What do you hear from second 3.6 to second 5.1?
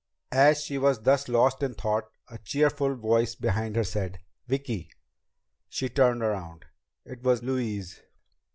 her said: "Vicki!"